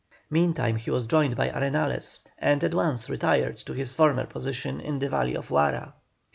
Meantime 0.31 0.77
he 0.77 0.89
was 0.89 1.05
joined 1.05 1.35
by 1.37 1.47
Arenales, 1.49 2.23
and 2.39 2.63
at 2.63 2.73
once 2.73 3.07
retired 3.07 3.57
to 3.57 3.71
his 3.71 3.93
former 3.93 4.25
position 4.25 4.79
in 4.79 4.97
the 4.97 5.07
valley 5.09 5.35
of 5.37 5.49
Huara. 5.49 5.93